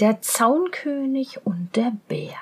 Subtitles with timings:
[0.00, 2.36] Der Zaunkönig und der Bär.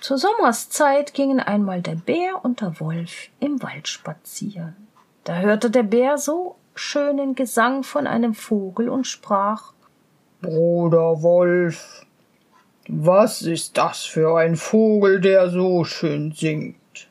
[0.00, 4.88] Zur Sommerszeit gingen einmal der Bär und der Wolf im Wald spazieren.
[5.24, 9.74] Da hörte der Bär so schönen Gesang von einem Vogel und sprach
[10.40, 12.06] Bruder Wolf,
[12.88, 17.10] was ist das für ein Vogel, der so schön singt?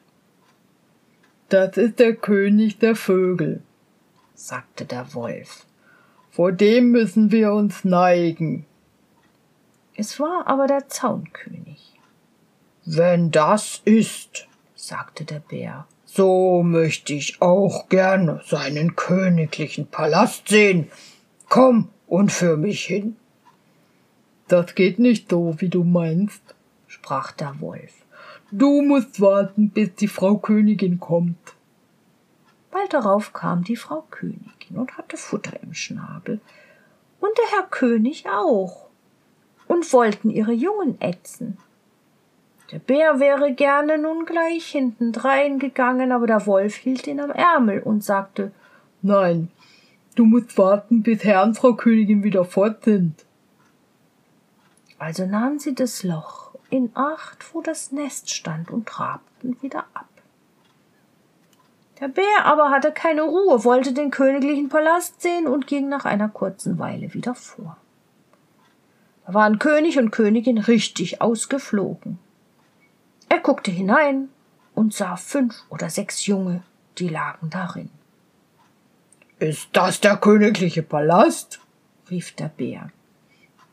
[1.49, 3.61] Das ist der König der Vögel,
[4.33, 5.67] sagte der Wolf.
[6.37, 8.67] Vor dem müssen wir uns neigen.
[9.95, 11.95] Es war aber der Zaunkönig.
[12.85, 20.91] Wenn das ist, sagte der Bär, so möchte ich auch gerne seinen königlichen Palast sehen.
[21.49, 23.15] Komm und führ mich hin.
[24.47, 26.43] Das geht nicht so, wie du meinst,
[26.85, 27.93] sprach der Wolf.
[28.51, 31.56] Du musst warten, bis die Frau Königin kommt.
[32.77, 36.39] Bald darauf kam die Frau Königin und hatte Futter im Schnabel,
[37.19, 38.89] und der Herr König auch,
[39.67, 41.57] und wollten ihre Jungen ätzen.
[42.71, 47.81] Der Bär wäre gerne nun gleich hintendrein gegangen, aber der Wolf hielt ihn am Ärmel
[47.81, 48.51] und sagte
[49.01, 49.49] Nein,
[50.13, 53.25] du musst warten, bis Herr und Frau Königin wieder fort sind.
[54.99, 60.05] Also nahmen sie das Loch in Acht, wo das Nest stand, und trabten wieder ab.
[61.99, 66.29] Der Bär aber hatte keine Ruhe, wollte den königlichen Palast sehen und ging nach einer
[66.29, 67.77] kurzen Weile wieder vor.
[69.25, 72.19] Da waren König und Königin richtig ausgeflogen.
[73.29, 74.29] Er guckte hinein
[74.75, 76.63] und sah fünf oder sechs Junge,
[76.97, 77.89] die lagen darin.
[79.39, 81.59] Ist das der königliche Palast?
[82.09, 82.89] rief der Bär.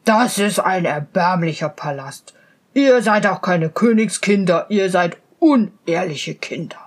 [0.05, 2.35] Das ist ein erbärmlicher Palast.
[2.75, 6.84] Ihr seid auch keine Königskinder, ihr seid unehrliche Kinder.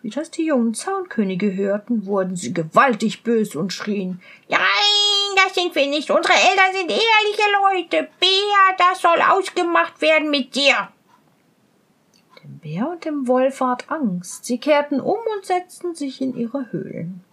[0.00, 4.60] Wie das die jungen Zaunkönige hörten, wurden sie gewaltig bös und schrien Nein,
[5.34, 6.10] das sind wir nicht.
[6.10, 8.08] Unsere Eltern sind ehrliche Leute.
[8.20, 10.88] Bär, das soll ausgemacht werden mit dir.
[12.42, 14.44] Dem Bär und dem Wolf ward Angst.
[14.44, 17.24] Sie kehrten um und setzten sich in ihre Höhlen.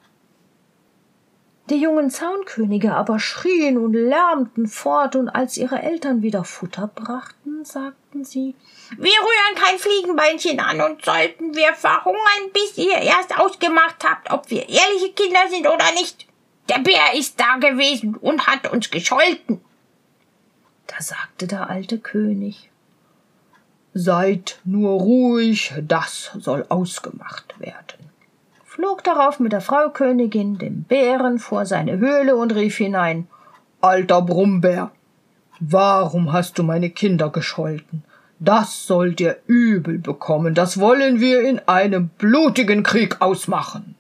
[1.70, 7.66] Die jungen Zaunkönige aber schrien und lärmten fort, und als ihre Eltern wieder Futter brachten,
[7.66, 8.54] sagten sie
[8.98, 14.52] Wir rühren kein Fliegenbeinchen an, und sollten wir verhungern, bis ihr erst ausgemacht habt, ob
[14.52, 16.28] wir ehrliche Kinder sind oder nicht.
[16.70, 19.60] Der Bär ist da gewesen und hat uns gescholten.
[20.86, 22.70] Da sagte der alte König
[23.96, 28.06] Seid nur ruhig, das soll ausgemacht werden
[28.76, 33.28] flog darauf mit der Frau Königin dem Bären vor seine Höhle und rief hinein
[33.80, 34.92] Alter Brummbär,
[35.62, 38.04] warum hast du meine Kinder gescholten?
[38.40, 43.96] Das soll dir übel bekommen, das wollen wir in einem blutigen Krieg ausmachen.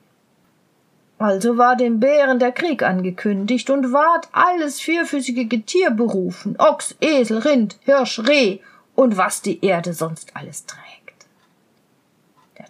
[1.19, 7.37] Also war dem Bären der Krieg angekündigt und ward alles vierfüßige Getier berufen, Ochs, Esel,
[7.37, 8.59] Rind, Hirsch, Reh
[8.93, 11.04] und was die Erde sonst alles trägt.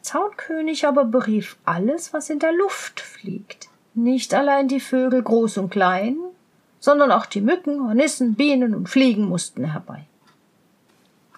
[0.06, 3.70] Zaunkönig aber berief alles, was in der Luft fliegt.
[3.96, 6.18] Nicht allein die Vögel groß und klein,
[6.80, 10.06] sondern auch die Mücken, Hornissen, Bienen und Fliegen mussten herbei.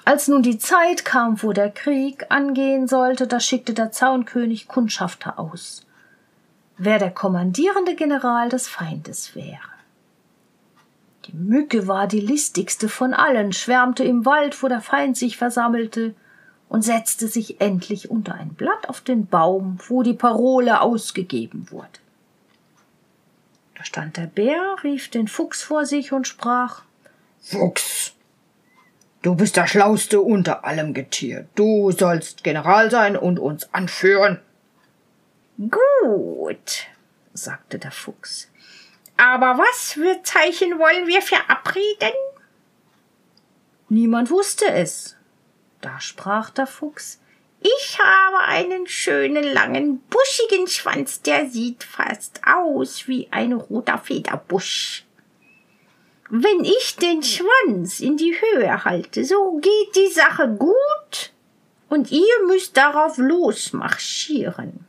[0.04, 5.40] Als nun die Zeit kam, wo der Krieg angehen sollte, da schickte der Zaunkönig Kundschafter
[5.40, 5.86] aus,
[6.78, 9.78] wer der kommandierende General des Feindes wäre.
[11.26, 16.16] Die Mücke war die listigste von allen, schwärmte im Wald, wo der Feind sich versammelte,
[16.70, 22.00] und setzte sich endlich unter ein Blatt auf den Baum, wo die Parole ausgegeben wurde.
[23.76, 26.84] Da stand der Bär, rief den Fuchs vor sich und sprach
[27.42, 28.14] Fuchs,
[29.22, 31.48] du bist der Schlauste unter allem Getier.
[31.56, 34.42] Du sollst General sein und uns anführen.
[35.58, 36.88] Gut,
[37.34, 38.50] sagte der Fuchs.
[39.18, 42.14] Aber was für Zeichen wollen wir verabreden?
[43.90, 45.17] Niemand wusste es,
[45.82, 47.20] da sprach der Fuchs
[47.62, 55.06] Ich habe einen schönen langen buschigen Schwanz, der sieht fast aus wie ein roter Federbusch.
[56.30, 61.31] Wenn ich den Schwanz in die Höhe halte, so geht die Sache gut,
[61.90, 64.86] und ihr müsst darauf losmarschieren.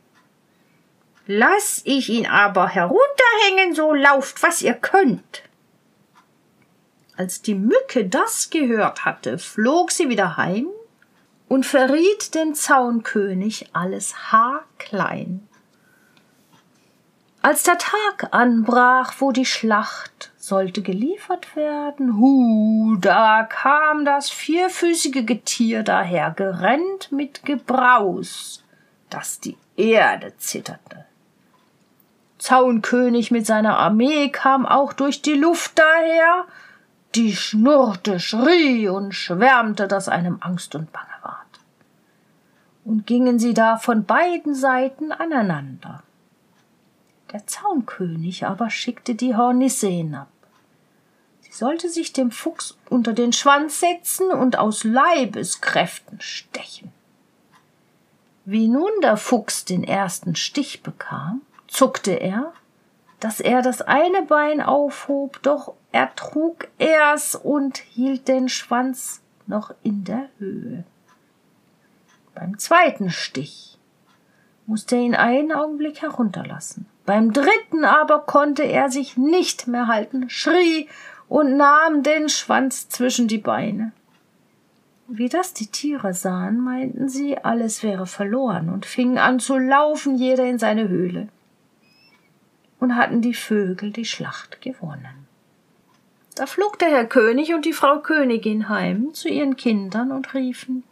[1.27, 5.43] Lass ich ihn aber herunterhängen, so lauft, was ihr könnt.
[7.15, 10.67] Als die Mücke das gehört hatte, flog sie wieder heim
[11.49, 15.45] und verriet den Zaunkönig alles haarklein.
[17.41, 25.25] Als der Tag anbrach, wo die Schlacht sollte geliefert werden, hu, da kam das vierfüßige
[25.25, 28.63] Getier daher gerennt mit Gebraus,
[29.09, 31.05] dass die Erde zitterte.
[32.37, 36.45] Zaunkönig mit seiner Armee kam auch durch die Luft daher,
[37.15, 41.08] die schnurrte, schrie und schwärmte, dass einem Angst und Bange.
[42.89, 46.01] Und gingen sie da von beiden Seiten aneinander.
[47.31, 50.31] Der Zaunkönig aber schickte die Hornisse hinab.
[51.41, 56.91] Sie sollte sich dem Fuchs unter den Schwanz setzen und aus Leibeskräften stechen.
[58.43, 62.53] Wie nun der Fuchs den ersten Stich bekam, zuckte er,
[63.19, 69.75] dass er das eine Bein aufhob, doch er trug er's und hielt den Schwanz noch
[69.83, 70.85] in der Höhe.
[72.39, 73.77] Beim zweiten Stich
[74.65, 76.85] musste er ihn einen Augenblick herunterlassen.
[77.05, 80.87] Beim dritten aber konnte er sich nicht mehr halten, schrie
[81.27, 83.91] und nahm den Schwanz zwischen die Beine.
[85.09, 90.15] Wie das die Tiere sahen, meinten sie, alles wäre verloren und fingen an zu laufen,
[90.15, 91.27] jeder in seine Höhle.
[92.79, 95.27] Und hatten die Vögel die Schlacht gewonnen.
[96.35, 100.85] Da flog der Herr König und die Frau Königin heim zu ihren Kindern und riefen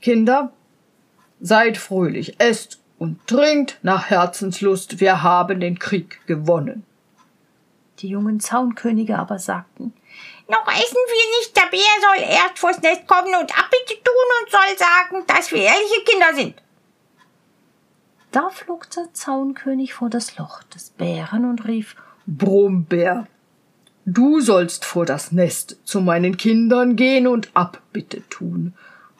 [0.00, 0.52] Kinder,
[1.40, 6.84] seid fröhlich, esst und trinkt nach Herzenslust, wir haben den Krieg gewonnen.
[7.98, 9.94] Die jungen Zaunkönige aber sagten
[10.48, 14.50] Noch essen wir nicht, der Bär soll erst vors Nest kommen und Abbitte tun und
[14.50, 16.62] soll sagen, dass wir ehrliche Kinder sind.
[18.32, 21.96] Da flog der Zaunkönig vor das Loch des Bären und rief
[22.26, 23.28] Brummbär,
[24.04, 28.74] du sollst vor das Nest zu meinen Kindern gehen und Abbitte tun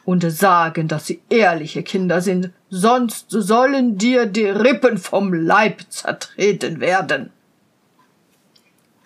[0.06, 6.80] und sagen, dass sie ehrliche Kinder sind, sonst sollen dir die Rippen vom Leib zertreten
[6.80, 7.30] werden.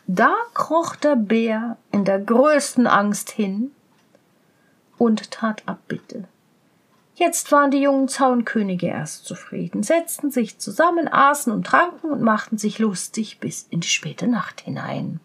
[0.07, 3.71] Da kroch der Bär in der größten Angst hin
[4.99, 6.25] und tat Abbitte.
[7.15, 12.59] Jetzt waren die jungen Zaunkönige erst zufrieden, setzten sich zusammen, aßen und tranken und machten
[12.59, 15.21] sich lustig bis in die späte Nacht hinein.